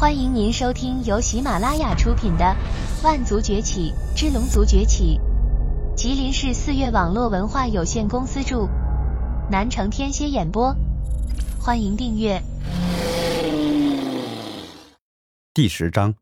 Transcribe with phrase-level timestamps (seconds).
[0.00, 2.56] 欢迎您收听由喜马拉雅出品的
[3.04, 5.20] 《万族崛起之龙族崛起》，
[5.94, 8.66] 吉林市四月网络文化有限公司著，
[9.50, 10.74] 南城天蝎演播。
[11.60, 12.42] 欢迎订阅。
[15.52, 16.14] 第十章，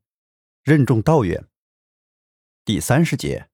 [0.65, 1.45] 任重道远。
[2.65, 3.47] 第三十节，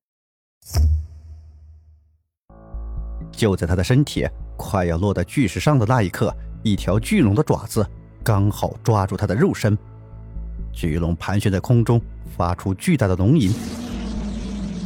[3.30, 7.86] 就在他的身体快要落在巨石上的那一刻，一条巨龙的爪子
[8.24, 9.76] 刚好抓住他的肉身。
[10.74, 12.00] 巨龙盘旋在空中，
[12.36, 13.54] 发出巨大的龙吟。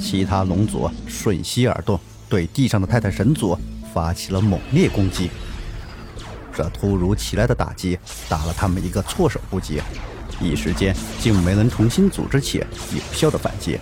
[0.00, 3.58] 其他龙族瞬息而动，对地上的泰坦神族
[3.92, 5.30] 发起了猛烈攻击。
[6.52, 9.80] 这突如其来的打击打了他们一个措手不及，
[10.40, 12.58] 一时间竟没能重新组织起
[12.92, 13.78] 有效的反击。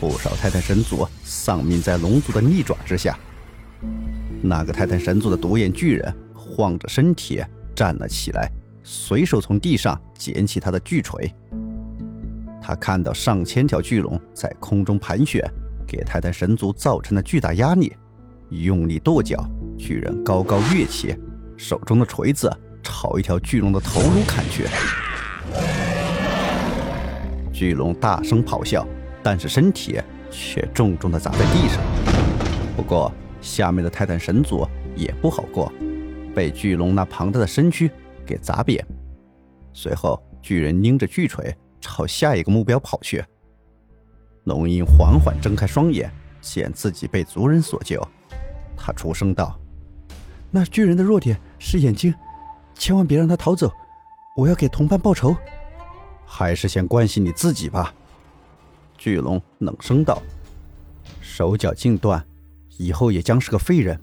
[0.00, 3.18] 不少泰坦神族丧命在龙族的利爪之下。
[4.42, 7.42] 那个泰坦神族的独眼巨人晃着身体
[7.76, 8.50] 站了起来。
[8.92, 11.32] 随手从地上捡起他的巨锤，
[12.60, 15.48] 他看到上千条巨龙在空中盘旋，
[15.86, 17.92] 给泰坦神族造成了巨大压力。
[18.48, 19.48] 用力跺脚，
[19.78, 21.16] 巨人高高跃起，
[21.56, 24.66] 手中的锤子朝一条巨龙的头颅砍去。
[27.52, 28.84] 巨龙大声咆哮，
[29.22, 30.00] 但是身体
[30.32, 31.80] 却重重的砸在地上。
[32.76, 35.72] 不过下面的泰坦神族也不好过，
[36.34, 37.88] 被巨龙那庞大的身躯。
[38.30, 38.86] 给砸扁，
[39.72, 43.24] 随后巨人拎着巨锤朝下一个目标跑去。
[44.44, 46.08] 龙鹰缓缓睁开双眼，
[46.40, 48.00] 见自己被族人所救，
[48.76, 49.58] 他出声道
[50.50, 52.14] ：“那巨人的弱点是眼睛，
[52.74, 53.70] 千万别让他逃走，
[54.36, 55.34] 我要给同伴报仇。”
[56.24, 57.92] 还是先关心你自己吧。”
[58.96, 60.22] 巨龙冷声道
[61.20, 62.24] ，“手脚尽断，
[62.78, 64.00] 以后也将是个废人。”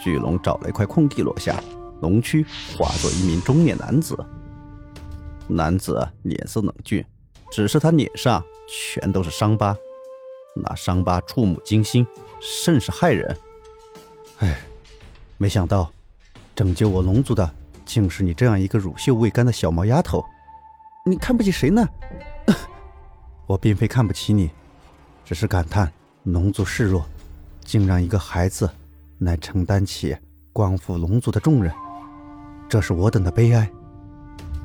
[0.00, 1.62] 巨龙找了一块空地落下。
[2.00, 2.44] 龙躯
[2.76, 4.16] 化作一名中年男子，
[5.48, 7.04] 男子脸色冷峻，
[7.50, 9.76] 只是他脸上全都是伤疤，
[10.54, 12.06] 那伤疤触目惊心，
[12.40, 13.36] 甚是骇人。
[14.38, 14.58] 哎，
[15.38, 15.90] 没想到
[16.54, 17.50] 拯救我龙族的
[17.84, 20.24] 竟是你这样一个乳臭未干的小毛丫头，
[21.06, 21.88] 你看不起谁呢？
[23.46, 24.50] 我并非看不起你，
[25.24, 25.90] 只是感叹
[26.24, 27.06] 龙族势弱，
[27.64, 28.68] 竟让一个孩子
[29.20, 30.14] 来承担起
[30.52, 31.72] 光复龙族的重任。
[32.68, 33.70] 这是我等的悲哀。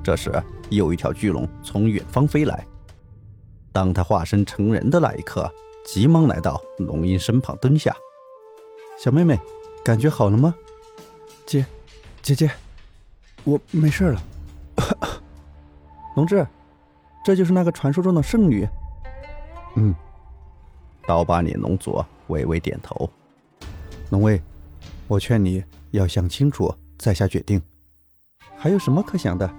[0.03, 0.31] 这时，
[0.69, 2.65] 又一条巨龙从远方飞来。
[3.71, 5.49] 当他化身成人的那一刻，
[5.85, 7.95] 急忙来到龙鹰身旁蹲下。
[8.99, 9.39] 小妹妹，
[9.83, 10.53] 感觉好了吗？
[11.45, 11.65] 姐，
[12.21, 12.51] 姐姐，
[13.43, 14.21] 我没事了。
[16.15, 16.45] 龙志，
[17.23, 18.67] 这就是那个传说中的圣女。
[19.75, 19.93] 嗯。
[21.07, 23.09] 刀疤脸龙族微微点头。
[24.09, 24.41] 龙威，
[25.07, 27.61] 我劝你要想清楚再下决定。
[28.63, 29.51] 还有什么可想的？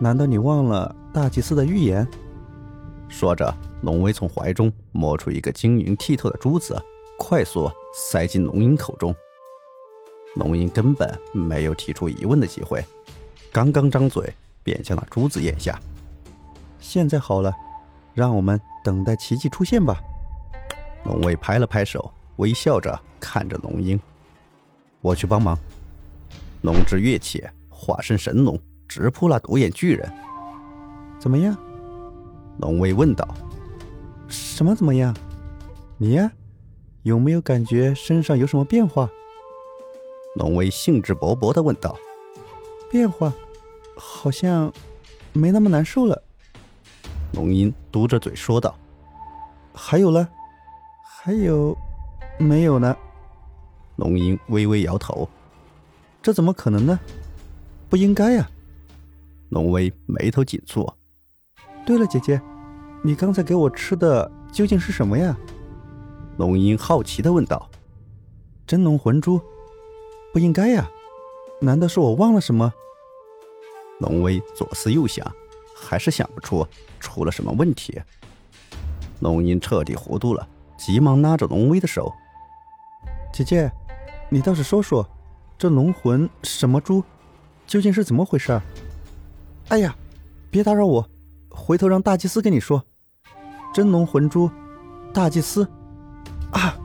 [0.00, 2.04] 难道你忘了大祭司的预言？
[3.08, 6.76] 说着，龙威从怀中摸出一个晶莹剔透的珠子，
[7.16, 9.14] 快速塞进龙鹰口中。
[10.34, 12.84] 龙鹰根本没有提出疑问的机会，
[13.52, 15.78] 刚刚张嘴便将那珠子咽下。
[16.80, 17.54] 现在好了，
[18.12, 20.00] 让我们等待奇迹出现吧。
[21.04, 24.00] 龙威拍了拍手，微笑着看着龙鹰
[25.00, 25.56] ：“我去帮忙。”
[26.62, 27.44] 龙之跃起。
[27.84, 28.56] 化身神龙，
[28.86, 30.08] 直扑那独眼巨人。
[31.18, 31.56] 怎么样？
[32.60, 33.26] 龙威问道。
[34.28, 35.12] 什么怎么样？
[35.98, 36.30] 你呀，
[37.02, 39.10] 有没有感觉身上有什么变化？
[40.36, 41.98] 龙威兴致勃勃地问道。
[42.88, 43.32] 变化？
[43.96, 44.72] 好像
[45.32, 46.22] 没那么难受了。
[47.32, 48.76] 龙吟嘟着嘴说道。
[49.74, 50.28] 还有呢？
[51.04, 51.76] 还有？
[52.38, 52.96] 没有呢？
[53.96, 55.28] 龙吟微微摇头。
[56.22, 57.00] 这怎么可能呢？
[57.92, 58.48] 不应该呀！
[59.50, 60.90] 龙威眉头紧蹙。
[61.84, 62.40] 对了，姐姐，
[63.04, 65.36] 你刚才给我吃的究竟是什么呀？
[66.38, 67.68] 龙鹰好奇的问道。
[68.66, 69.38] 真龙魂珠？
[70.32, 70.88] 不应该呀！
[71.60, 72.72] 难道是我忘了什么？
[73.98, 75.30] 龙威左思右想，
[75.76, 76.66] 还是想不出
[76.98, 78.00] 出了什么问题。
[79.20, 82.10] 龙鹰彻底糊涂了，急忙拉着龙威的手
[83.34, 83.70] ：“姐姐，
[84.30, 85.06] 你倒是说说，
[85.58, 87.04] 这龙魂什么珠？”
[87.66, 88.60] 究竟是怎么回事？
[89.68, 89.96] 哎呀，
[90.50, 91.08] 别打扰我，
[91.48, 92.84] 回头让大祭司跟你说。
[93.72, 94.50] 真龙魂珠，
[95.14, 95.66] 大祭司。
[96.52, 96.76] 啊！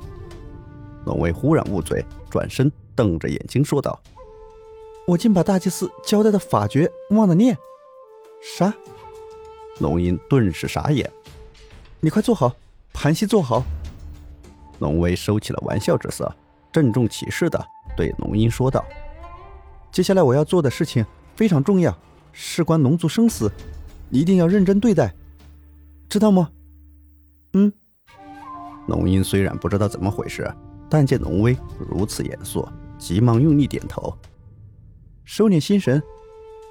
[1.05, 3.99] 龙威忽然捂嘴，转身瞪着眼睛说道
[5.07, 7.57] ：“我竟把大祭司交代的法诀忘了念。”
[8.57, 8.73] 啥？
[9.79, 11.11] 龙吟顿时傻眼。
[11.99, 12.55] 你快坐好，
[12.93, 13.63] 盘膝坐好。
[14.79, 16.33] 龙威收起了玩笑之色，
[16.71, 17.65] 郑重其事的
[17.97, 18.85] 对龙吟说道。
[19.97, 21.03] 接下来我要做的事情
[21.35, 21.97] 非常重要，
[22.31, 23.51] 事关龙族生死，
[24.11, 25.11] 一定要认真对待，
[26.07, 26.51] 知道吗？
[27.53, 27.73] 嗯。
[28.85, 30.53] 龙英虽然不知道怎么回事，
[30.87, 32.63] 但见龙威如此严肃，
[32.99, 34.15] 急忙用力点头。
[35.25, 35.99] 收敛心神，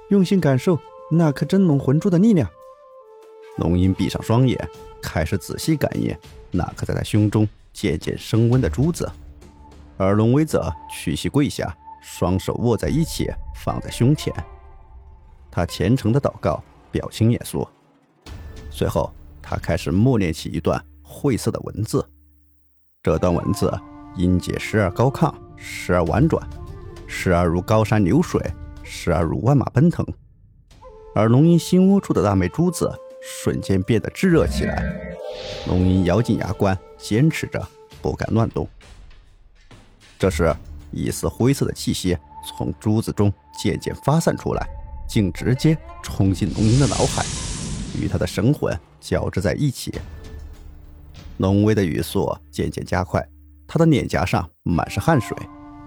[0.09, 0.79] 用心感受
[1.11, 2.49] 那颗真龙魂珠的力量。
[3.57, 4.57] 龙英闭上双眼，
[5.01, 6.15] 开始仔细感应
[6.49, 9.11] 那颗在他胸中渐渐升温的珠子，
[9.97, 11.77] 而龙威则屈膝跪下，
[12.09, 14.33] 双手握在一起，放在胸前。
[15.51, 17.67] 他虔诚的祷告，表情严肃。
[18.71, 20.81] 随后，他开始默念起一段。
[21.03, 22.07] 晦涩的文字，
[23.03, 23.73] 这段文字
[24.15, 26.45] 音节时而高亢，时而婉转，
[27.07, 28.41] 时而如高山流水，
[28.83, 30.05] 时而如万马奔腾。
[31.13, 35.15] 而龙吟心窝处的那枚珠子瞬间变得炙热起来。
[35.67, 37.65] 龙吟咬紧牙关，坚持着，
[38.01, 38.67] 不敢乱动。
[40.19, 40.53] 这时，
[40.91, 42.17] 一丝灰色的气息
[42.47, 44.67] 从珠子中渐渐发散出来，
[45.07, 47.25] 竟直接冲进龙吟的脑海，
[47.99, 49.93] 与他的神魂交织在一起。
[51.37, 53.23] 龙威的语速渐渐加快，
[53.67, 55.37] 他的脸颊上满是汗水，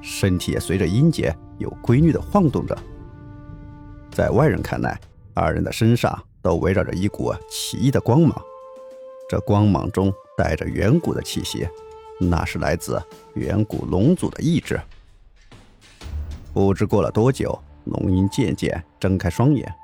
[0.01, 2.79] 身体也随着音节有规律的晃动着。
[4.13, 5.01] 在外人看来，
[5.35, 8.41] 二人的身上都围绕着一股奇异的光芒，
[9.29, 11.67] 这光芒中带着远古的气息，
[12.21, 13.03] 那是来自
[13.35, 14.81] 远古龙族的意志。
[16.53, 19.75] 不知过了多久，龙吟渐渐睁开双眼，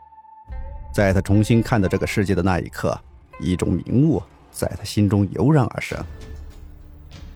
[0.95, 2.97] 在他重新看到这个世界的那一刻，
[3.41, 4.23] 一种明悟。
[4.51, 6.03] 在他心中油然而生。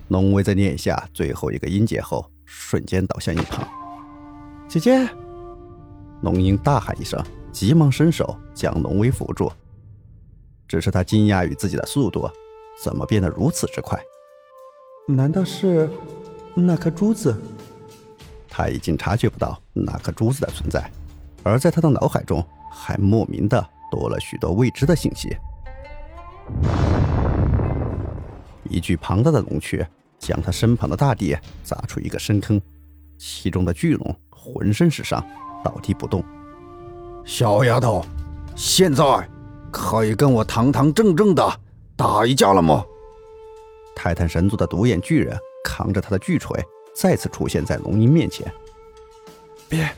[0.08, 3.68] 龙威在念下最后一个音节后，瞬间倒向一旁。
[4.66, 5.06] 姐姐，
[6.22, 9.52] 龙英大喊一声，急忙伸手将龙威扶住。
[10.66, 12.26] 只是他惊讶于自己的速度，
[12.82, 14.00] 怎么变得如此之快？
[15.16, 15.90] 难道是
[16.54, 17.34] 那颗珠子？
[18.48, 20.90] 他已经察觉不到那颗珠子的存在，
[21.42, 25.36] 而在他的脑海中，还莫名的多了许多未知的信息。
[28.68, 29.84] 一具庞大的龙躯
[30.18, 32.60] 将他身旁的大地砸出一个深坑，
[33.18, 35.24] 其中的巨龙浑身是伤，
[35.64, 36.22] 倒地不动。
[37.24, 38.04] 小丫头，
[38.54, 39.04] 现在
[39.70, 41.60] 可以跟我堂堂正正的
[41.96, 42.84] 打一架了吗？
[43.94, 46.62] 泰坦神族的独眼巨人扛着他的巨锤，
[46.94, 48.50] 再次出现在龙吟面前。
[49.68, 49.88] 别，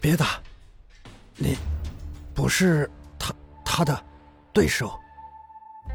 [0.00, 0.40] 别打，
[1.36, 1.56] 你
[2.34, 3.34] 不是他
[3.64, 4.04] 他的
[4.52, 4.90] 对手。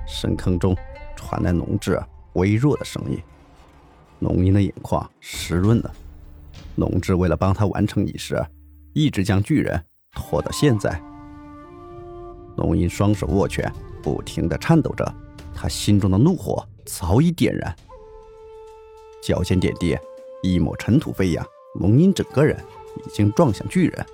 [0.07, 0.75] 深坑中。
[1.15, 1.99] 传来龙志
[2.33, 3.17] 微弱的声音，
[4.19, 5.91] 龙吟的眼眶湿润了。
[6.75, 8.45] 龙志为了帮他完成仪式，
[8.93, 11.01] 一直将巨人拖到现在。
[12.57, 13.71] 龙吟双手握拳，
[14.03, 15.15] 不停的颤抖着，
[15.55, 17.75] 他心中的怒火早已点燃。
[19.21, 19.97] 脚尖点地，
[20.41, 21.45] 一抹尘土飞扬，
[21.79, 22.57] 龙吟整个人
[23.05, 24.05] 已经撞向巨人。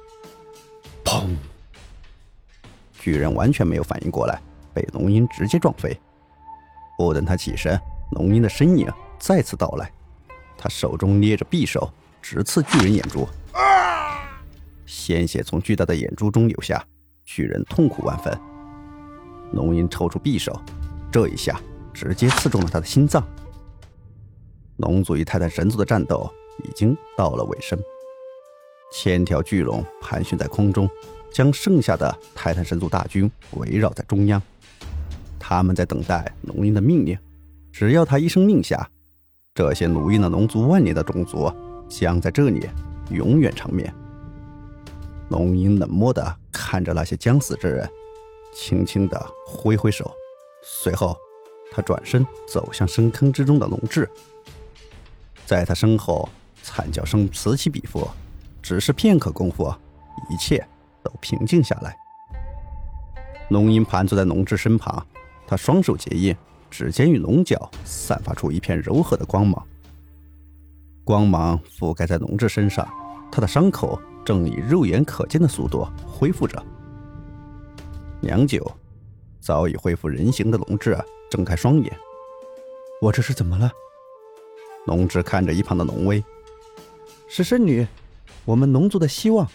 [1.03, 1.35] 砰！
[2.93, 4.39] 巨人完全没有反应过来，
[4.73, 5.97] 被龙吟直接撞飞。
[6.97, 7.79] 不等他起身，
[8.11, 8.87] 龙吟的身影
[9.17, 9.91] 再次到来。
[10.57, 11.89] 他手中捏着匕首，
[12.21, 13.27] 直刺巨人眼珠，
[14.85, 16.85] 鲜血从巨大的眼珠中流下，
[17.23, 18.37] 巨人痛苦万分。
[19.53, 20.53] 龙吟抽出匕首，
[21.11, 21.59] 这一下
[21.93, 23.23] 直接刺中了他的心脏。
[24.77, 26.29] 龙族与泰坦神族的战斗
[26.63, 27.77] 已经到了尾声，
[28.93, 30.89] 千条巨龙盘旋在空中，
[31.33, 34.41] 将剩下的泰坦神族大军围绕在中央。
[35.37, 37.17] 他们在等待龙鹰的命令，
[37.71, 38.89] 只要他一声令下，
[39.53, 41.51] 这些奴役了龙族万年的种族
[41.89, 42.69] 将在这里
[43.09, 43.93] 永远长眠。
[45.29, 47.89] 龙鹰冷漠地看着那些将死之人，
[48.53, 50.11] 轻轻地挥挥手，
[50.71, 51.17] 随后
[51.71, 54.09] 他转身走向深坑之中的龙志。
[55.45, 56.29] 在他身后，
[56.61, 58.07] 惨叫声此起彼伏，
[58.61, 59.73] 只是片刻功夫，
[60.29, 60.65] 一切
[61.03, 61.97] 都平静下来。
[63.49, 65.05] 龙吟盘坐在龙志身旁。
[65.47, 66.35] 他双手结印，
[66.69, 69.65] 指尖与龙角散发出一片柔和的光芒，
[71.03, 72.87] 光芒覆盖在龙志身上，
[73.31, 76.63] 他的伤口正以肉眼可见的速度恢复着。
[78.21, 78.71] 良久，
[79.49, 80.95] 早已恢复人形的龙志
[81.27, 81.97] 睁开双眼
[83.01, 83.71] ：“我这是怎么了？”
[84.85, 86.23] 龙志看着一旁的龙威
[87.27, 87.87] ：“是圣女，
[88.45, 89.49] 我们龙族的希望，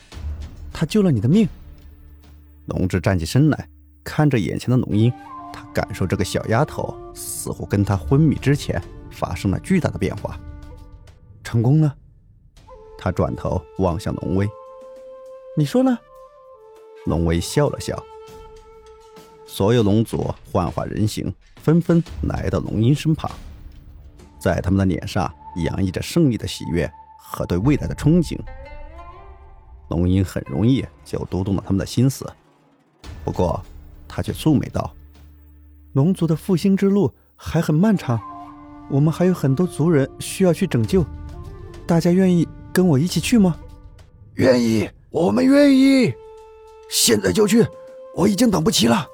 [0.72, 1.48] 她救了你的命。”
[2.66, 3.68] 龙志站起身来，
[4.02, 5.12] 看着眼前的龙鹰。
[5.52, 8.82] 他感受这个小丫头似乎跟他昏迷之前
[9.12, 10.36] 发生了巨大的变化，
[11.44, 11.94] 成功了。
[12.98, 14.44] 他转头望向龙威
[15.56, 15.96] ：“你说呢？”
[17.06, 17.96] 龙威笑了笑。
[19.56, 21.32] 所有龙族幻化人形，
[21.62, 23.30] 纷纷来到龙吟身旁，
[24.36, 25.32] 在他们的脸上
[25.64, 28.36] 洋溢着胜利的喜悦和对未来的憧憬。
[29.90, 32.28] 龙吟很容易就读懂了他们的心思，
[33.24, 33.64] 不过。
[34.08, 34.92] 他却蹙眉道
[35.94, 38.20] ：“龙族的复兴之路还很漫长，
[38.88, 41.04] 我们还有很多族人需要去拯救，
[41.86, 43.56] 大家愿意跟我一起去吗
[44.34, 46.12] ？”“愿意，我们愿意，
[46.88, 47.64] 现在就去，
[48.16, 49.06] 我已经等不及了。”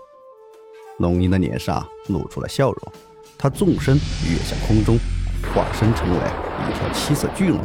[1.00, 2.92] 龙吟的脸上露出了笑容，
[3.38, 4.98] 他纵身跃向空中，
[5.54, 7.58] 化身成为一条七色巨龙，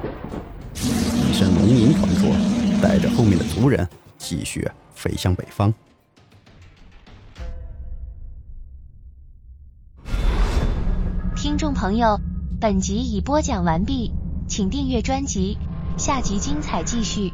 [0.74, 3.86] 一声龙吟传出，带着后面的族人
[4.18, 5.74] 继续飞向北方。
[11.36, 12.22] 听众朋友，
[12.62, 14.13] 本集已播讲完毕，
[14.48, 15.58] 请订阅专辑，
[15.98, 17.34] 下集精彩继续。